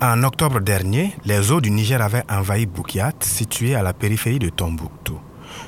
[0.00, 4.48] En octobre dernier, les eaux du Niger avaient envahi Boukiat, situé à la périphérie de
[4.48, 5.18] Tombouctou.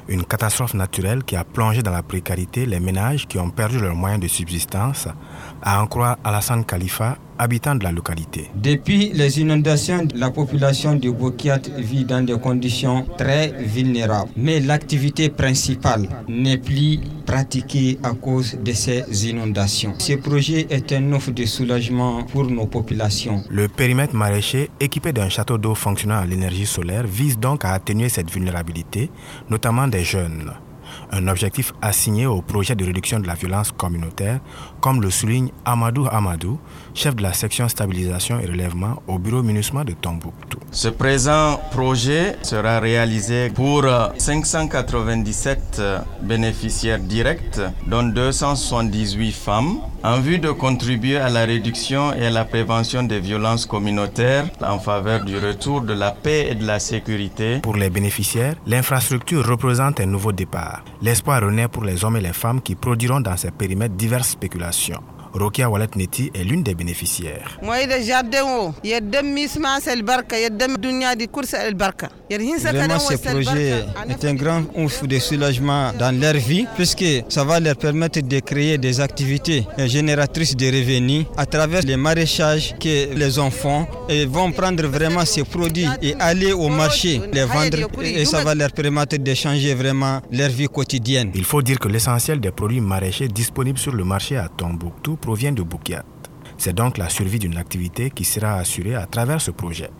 [0.08, 3.94] Une catastrophe naturelle qui a plongé dans la précarité les ménages qui ont perdu leurs
[3.94, 5.08] moyens de subsistance,
[5.62, 8.50] à en croire Alassane Khalifa, habitant de la localité.
[8.54, 14.30] Depuis les inondations, la population de Bokiat vit dans des conditions très vulnérables.
[14.36, 19.94] Mais l'activité principale n'est plus pratiquée à cause de ces inondations.
[19.98, 23.42] Ce projet est un offre de soulagement pour nos populations.
[23.48, 28.10] Le périmètre maraîcher, équipé d'un château d'eau fonctionnant à l'énergie solaire, vise donc à atténuer
[28.10, 29.10] cette vulnérabilité,
[29.48, 30.52] notamment des jeunes
[31.12, 34.40] un objectif assigné au projet de réduction de la violence communautaire,
[34.80, 36.58] comme le souligne Amadou Amadou,
[36.94, 40.58] chef de la section stabilisation et relèvement au bureau municipal de Tombouctou.
[40.70, 43.84] Ce présent projet sera réalisé pour
[44.18, 45.82] 597
[46.22, 52.44] bénéficiaires directs, dont 278 femmes, en vue de contribuer à la réduction et à la
[52.44, 57.60] prévention des violences communautaires en faveur du retour de la paix et de la sécurité.
[57.62, 60.84] Pour les bénéficiaires, l'infrastructure représente un nouveau départ.
[61.02, 65.00] L'espoir renaît pour les hommes et les femmes qui produiront dans ces périmètres diverses spéculations.
[65.34, 67.58] Rokia Walet Neti est l'une des bénéficiaires.
[67.62, 67.90] Vraiment,
[72.98, 77.76] ce projet est un grand ouf de soulagement dans leur vie, puisque ça va leur
[77.76, 83.86] permettre de créer des activités génératrices de revenus à travers les maraîchages que les enfants
[84.28, 88.72] vont prendre vraiment ces produits et aller au marché les vendre et ça va leur
[88.72, 91.30] permettre de changer vraiment leur vie quotidienne.
[91.34, 95.52] Il faut dire que l'essentiel des produits maraîchers disponibles sur le marché à Tombouctou provient
[95.52, 96.04] de Boukiat.
[96.58, 99.90] C'est donc la survie d'une activité qui sera assurée à travers ce projet.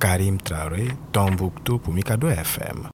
[0.00, 2.90] Karim Traoré, Tombouctou pour Mikado FM.